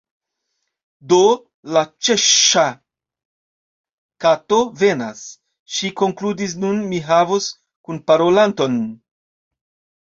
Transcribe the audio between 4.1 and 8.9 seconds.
Kato venas," ŝi konkludis, "nun mi havos kunparolanton."